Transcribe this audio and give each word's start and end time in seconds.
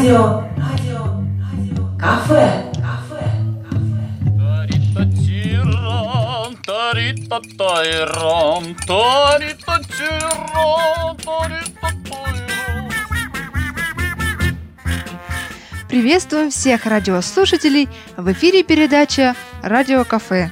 радио, 0.00 0.44
радио, 0.56 1.02
радио, 1.52 1.98
кафе, 1.98 2.64
Приветствуем 15.88 16.50
всех 16.50 16.86
радиослушателей! 16.86 17.88
В 18.16 18.32
эфире 18.32 18.62
передача 18.62 19.34
«Радио 19.62 20.04
Кафе». 20.04 20.50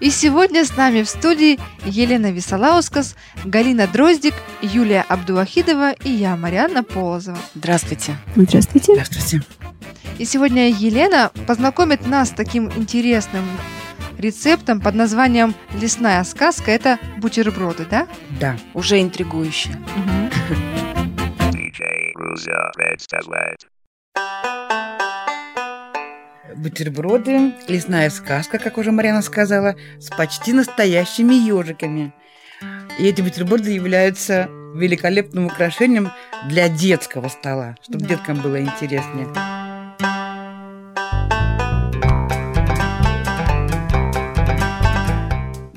И 0.00 0.10
сегодня 0.10 0.64
с 0.64 0.76
нами 0.76 1.02
в 1.02 1.08
студии 1.08 1.58
Елена 1.84 2.30
Висолаускас, 2.30 3.16
Галина 3.44 3.86
Дроздик, 3.88 4.34
Юлия 4.62 5.04
Абдуахидова 5.08 5.92
и 5.92 6.10
я, 6.10 6.36
Марианна 6.36 6.84
Полозова. 6.84 7.38
Здравствуйте. 7.54 8.16
Здравствуйте. 8.36 8.92
Здравствуйте. 8.94 9.42
И 10.18 10.24
сегодня 10.24 10.68
Елена 10.70 11.30
познакомит 11.46 12.06
нас 12.06 12.28
с 12.28 12.32
таким 12.32 12.70
интересным 12.76 13.44
рецептом 14.18 14.80
под 14.80 14.94
названием 14.94 15.54
«Лесная 15.80 16.22
сказка». 16.24 16.70
Это 16.70 16.98
бутерброды, 17.18 17.86
да? 17.88 18.08
Да, 18.40 18.56
уже 18.74 19.00
интригующе. 19.00 19.70
Мгм. 19.96 20.30
Бутерброды, 26.58 27.52
лесная 27.68 28.10
сказка, 28.10 28.58
как 28.58 28.78
уже 28.78 28.90
Марьяна 28.90 29.22
сказала, 29.22 29.76
с 30.00 30.08
почти 30.08 30.52
настоящими 30.52 31.34
ежиками. 31.34 32.12
И 32.98 33.06
эти 33.06 33.22
бутерброды 33.22 33.70
являются 33.70 34.48
великолепным 34.74 35.46
украшением 35.46 36.10
для 36.48 36.68
детского 36.68 37.28
стола, 37.28 37.76
чтобы 37.82 38.00
Да. 38.00 38.08
деткам 38.08 38.40
было 38.40 38.60
интереснее. 38.60 39.28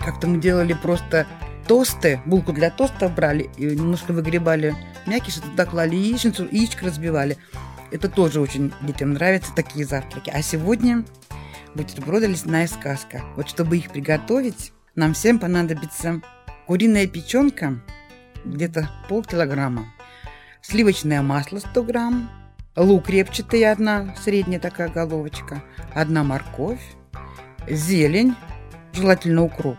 Как-то 0.04 0.28
мы 0.28 0.40
делали 0.40 0.74
просто 0.74 1.28
тосты, 1.68 2.22
булку 2.26 2.54
для 2.54 2.72
тоста 2.72 3.08
брали, 3.08 3.52
и 3.58 3.66
немножко 3.66 4.14
выгребали 4.14 4.76
мякиш, 5.06 5.36
туда 5.36 5.66
клали 5.66 5.96
яичницу, 5.96 6.48
яичко 6.52 6.88
разбивали. 6.88 7.38
Это 7.92 8.10
тоже 8.10 8.40
очень 8.40 8.74
детям 8.82 9.14
нравятся, 9.14 9.54
такие 9.54 9.86
завтраки. 9.86 10.30
А 10.30 10.42
сегодня 10.42 11.04
бутерброды 11.76 12.28
лесная 12.28 12.68
сказка. 12.68 13.22
Вот 13.36 13.50
чтобы 13.50 13.78
их 13.78 13.92
приготовить, 13.92 14.72
нам 14.96 15.14
всем 15.14 15.40
понадобится 15.40 16.22
куриная 16.68 17.08
печенка, 17.08 17.82
где-то 18.46 18.90
полкилограмма, 19.10 19.94
сливочное 20.62 21.22
масло 21.22 21.60
100 21.60 21.84
грамм, 21.84 22.30
лук 22.76 23.10
репчатый 23.10 23.70
одна, 23.70 24.16
средняя 24.22 24.60
такая 24.60 24.90
головочка, 24.90 25.64
одна 25.94 26.24
морковь, 26.24 26.82
зелень, 27.70 28.36
желательно 28.94 29.44
укроп, 29.44 29.78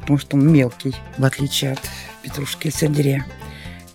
потому 0.00 0.18
что 0.18 0.36
он 0.36 0.52
мелкий, 0.52 0.94
в 1.18 1.24
отличие 1.24 1.72
от 1.72 1.80
петрушки 2.22 2.68
и 2.68 2.70
сельдерея. 2.70 3.26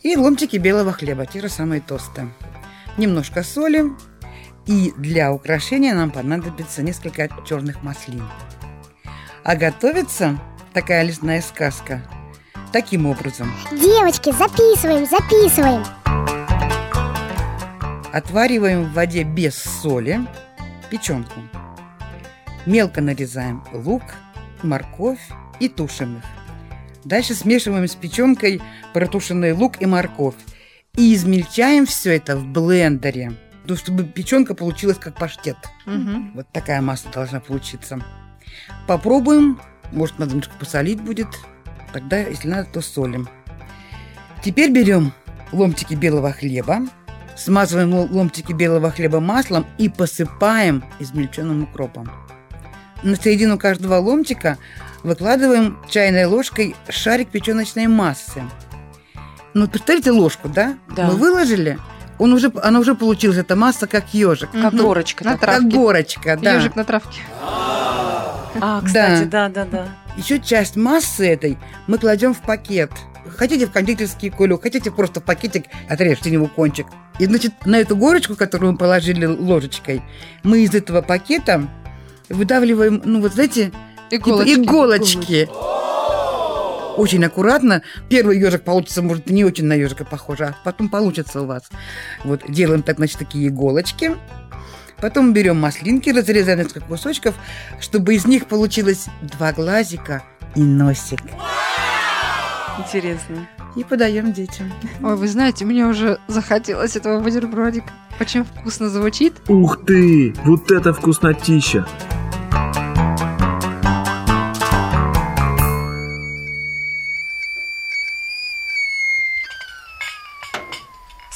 И 0.02 0.16
ломтики 0.16 0.58
белого 0.58 0.94
хлеба, 0.94 1.26
те 1.26 1.42
же 1.42 1.50
самые 1.50 1.82
тосты. 1.82 2.28
Немножко 3.00 3.44
соли. 3.44 3.86
И 4.66 4.92
для 4.98 5.32
украшения 5.32 5.96
нам 5.96 6.12
понадобится 6.12 6.84
несколько 6.84 7.30
черных 7.48 7.82
маслин. 7.82 8.28
А 9.46 9.56
готовится 9.56 10.38
такая 10.74 11.04
лесная 11.04 11.42
сказка 11.42 12.02
таким 12.74 13.06
образом. 13.06 13.50
Девочки, 13.72 14.34
записываем, 14.34 15.06
записываем. 15.06 15.86
Отвариваем 18.12 18.84
в 18.84 18.94
воде 18.94 19.24
без 19.24 19.56
соли 19.56 20.20
печенку. 20.90 21.40
Мелко 22.66 23.00
нарезаем 23.00 23.64
лук, 23.72 24.04
морковь 24.62 25.26
и 25.62 25.70
тушим 25.70 26.18
их. 26.18 26.24
Дальше 27.06 27.34
смешиваем 27.34 27.88
с 27.88 27.96
печенкой 27.96 28.62
протушенный 28.94 29.54
лук 29.54 29.82
и 29.82 29.86
морковь. 29.86 30.36
И 31.00 31.16
измельчаем 31.16 31.86
все 31.86 32.18
это 32.18 32.36
в 32.36 32.46
блендере, 32.46 33.32
ну, 33.64 33.78
чтобы 33.78 34.04
печенка 34.04 34.54
получилась 34.54 34.98
как 34.98 35.16
паштет. 35.16 35.56
Мгм. 35.86 36.34
Вот 36.36 36.46
такая 36.52 36.82
масса 36.82 37.08
должна 37.14 37.40
получиться. 37.40 38.04
Попробуем. 38.86 39.62
Может, 39.94 40.20
надо 40.20 40.32
немножко 40.32 40.54
посолить 40.60 41.00
будет. 41.02 41.28
Тогда, 41.94 42.18
если 42.18 42.50
надо, 42.50 42.68
то 42.74 42.82
солим. 42.82 43.30
Теперь 44.44 44.72
берем 44.74 45.14
ломтики 45.54 45.94
белого 45.94 46.34
хлеба, 46.34 46.82
смазываем 47.38 47.94
ло- 47.94 48.08
ломтики 48.12 48.52
белого 48.52 48.92
хлеба 48.92 49.22
маслом 49.22 49.66
и 49.78 49.88
посыпаем 49.88 50.84
измельченным 51.00 51.64
укропом. 51.64 52.12
На 53.04 53.16
середину 53.16 53.58
каждого 53.58 53.96
ломтика 53.96 54.58
выкладываем 55.04 55.78
чайной 55.90 56.26
ложкой 56.26 56.76
шарик 56.90 57.30
печеночной 57.30 57.88
массы. 57.88 58.44
Ну, 59.54 59.68
представьте 59.68 60.12
ложку, 60.12 60.48
да? 60.50 60.78
Да. 60.96 61.08
Мы 61.08 61.14
выложили, 61.16 61.80
он 62.18 62.34
уже, 62.34 62.52
она 62.62 62.80
уже 62.80 62.96
получилась, 62.96 63.38
эта 63.38 63.56
масса, 63.56 63.88
как 63.88 64.14
ежик. 64.14 64.52
Как 64.52 64.74
Мгм. 64.74 64.82
горочка. 64.84 65.24
На 65.24 65.38
такая. 65.38 65.56
Как 65.56 65.60
травке. 65.62 65.78
горочка, 65.78 66.38
да. 66.42 66.54
Ежик 66.56 66.76
на 66.76 66.84
травке. 66.84 67.20
А, 68.62 68.82
кстати, 68.84 69.24
да, 69.26 69.50
да, 69.50 69.66
да. 69.66 69.88
Еще 70.18 70.40
часть 70.40 70.76
массы 70.76 71.28
этой 71.28 71.58
мы 71.88 71.98
кладем 71.98 72.34
в 72.34 72.40
пакет. 72.40 72.92
Хотите 73.38 73.68
в 73.68 73.72
кондитерский 73.72 74.32
кулек, 74.32 74.62
хотите 74.64 74.92
просто 74.92 75.20
в 75.22 75.24
пакетик, 75.24 75.66
отрежьте 75.88 76.30
него 76.32 76.48
кончик. 76.48 76.88
И, 77.20 77.26
значит, 77.26 77.54
на 77.66 77.78
эту 77.80 77.96
горочку, 77.96 78.36
которую 78.36 78.74
мы 78.74 78.78
положили 78.78 79.26
ложечкой, 79.26 80.02
мы 80.44 80.62
из 80.62 80.74
этого 80.74 81.02
пакета 81.02 81.68
выдавливаем, 82.30 83.02
ну, 83.06 83.22
вот 83.22 83.34
знаете, 83.34 83.72
типа 84.10 84.30
Иголочки. 84.30 84.54
иголочки. 84.60 85.50
Очень 87.00 87.24
аккуратно. 87.24 87.82
Первый 88.10 88.38
ежик 88.38 88.64
получится, 88.64 89.02
может, 89.02 89.30
не 89.30 89.46
очень 89.46 89.64
на 89.64 89.72
ежика 89.72 90.04
похоже, 90.04 90.48
а 90.48 90.56
потом 90.66 90.90
получится 90.90 91.42
у 91.42 91.46
вас. 91.46 91.64
Вот 92.26 92.42
делаем 92.50 92.84
так, 92.84 92.98
значит, 92.98 93.20
такие 93.20 93.48
иголочки. 93.48 94.18
Потом 94.98 95.32
берем 95.32 95.58
маслинки, 95.58 96.10
разрезаем 96.10 96.60
несколько 96.60 96.82
кусочков, 96.82 97.36
чтобы 97.80 98.16
из 98.16 98.26
них 98.26 98.48
получилось 98.48 99.06
два 99.22 99.54
глазика 99.54 100.24
и 100.56 100.62
носик. 100.62 101.22
Интересно. 102.78 103.48
И 103.78 103.86
подаем 103.86 104.34
детям. 104.34 104.70
Ой, 105.02 105.16
вы 105.16 105.30
знаете, 105.30 105.64
мне 105.64 105.86
уже 105.86 106.20
захотелось 106.28 106.98
этого 106.98 107.22
бутербродика. 107.22 107.92
Очень 108.20 108.44
вкусно 108.44 108.90
звучит. 108.90 109.36
Ух 109.48 109.86
ты! 109.86 110.34
Вот 110.44 110.70
это 110.70 110.92
вкуснотища! 110.92 111.88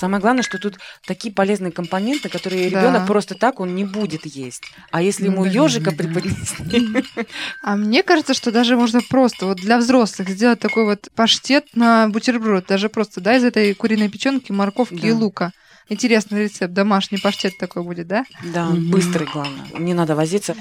Самое 0.04 0.20
главное, 0.20 0.44
что 0.44 0.58
тут 0.60 0.80
такие 1.08 1.34
полезные 1.34 1.72
компоненты, 1.72 2.28
которые 2.28 2.70
Да. 2.70 2.82
ребенок 2.82 3.08
просто 3.08 3.36
так 3.36 3.62
он 3.62 3.74
не 3.74 3.86
будет 3.86 4.26
есть. 4.26 4.62
А 4.92 5.02
если 5.02 5.28
ему 5.28 5.46
Да, 5.46 5.50
ежика 5.50 5.92
да. 5.92 5.96
преподнести, 5.96 7.06
А 7.64 7.78
мне 7.78 8.04
кажется, 8.04 8.34
что 8.34 8.52
даже 8.52 8.76
можно 8.76 9.00
просто 9.02 9.46
вот 9.46 9.60
для 9.60 9.78
взрослых 9.78 10.28
сделать 10.28 10.60
такой 10.60 10.84
вот 10.84 11.08
паштет 11.16 11.68
на 11.74 12.10
бутерброд. 12.10 12.66
Даже 12.68 12.90
просто, 12.90 13.22
да, 13.22 13.38
из 13.38 13.46
этой 13.46 13.74
куриной 13.76 14.10
печенки, 14.10 14.52
морковки 14.52 14.96
Да. 15.00 15.08
и 15.08 15.12
лука. 15.12 15.52
Интересный 15.88 16.44
рецепт, 16.44 16.74
домашний 16.74 17.18
паштет 17.18 17.58
такой 17.58 17.84
будет, 17.84 18.08
да? 18.08 18.26
да, 18.54 18.66
Мгм. 18.66 18.92
быстрый, 18.92 19.26
главное. 19.32 19.70
Не 19.80 19.94
надо 19.94 20.18
возиться. 20.18 20.54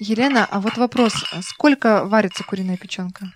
Елена, 0.00 0.44
а 0.50 0.60
вот 0.60 0.76
вопрос, 0.78 1.12
сколько 1.42 2.04
варится 2.06 2.42
куриная 2.42 2.76
печенка? 2.76 3.30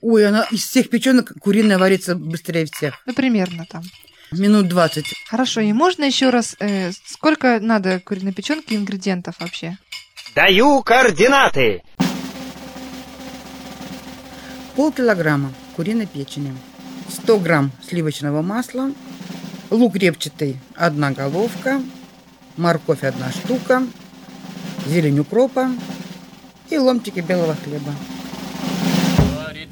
Ой, 0.00 0.26
она 0.26 0.42
из 0.50 0.64
всех 0.64 0.90
печенок 0.90 1.34
куриная 1.40 1.78
варится 1.78 2.16
быстрее 2.16 2.66
всех. 2.66 2.94
Ну, 3.06 3.14
примерно 3.14 3.64
там. 3.64 3.82
Минут 4.32 4.68
20. 4.68 5.04
Хорошо, 5.26 5.60
и 5.62 5.72
можно 5.72 6.04
еще 6.04 6.28
раз, 6.30 6.54
э, 6.60 6.92
сколько 7.06 7.60
надо 7.60 8.00
куриной 8.00 8.32
печенки 8.32 8.74
ингредиентов 8.74 9.36
вообще? 9.40 9.78
Даю 10.34 10.82
координаты. 10.82 11.82
Полкилограмма 14.76 15.52
куриной 15.76 16.06
печени. 16.06 16.54
100 17.08 17.38
грамм 17.38 17.70
сливочного 17.88 18.42
масла. 18.42 18.92
Лук 19.70 19.96
репчатый– 19.96 20.58
одна 20.76 21.10
головка. 21.12 21.80
Морковь– 22.56 23.02
одна 23.04 23.30
штука. 23.32 23.86
Зелень 24.86 25.20
укропа. 25.20 25.70
И 26.68 26.76
ломтики 26.76 27.20
белого 27.20 27.56
хлеба. 27.64 27.94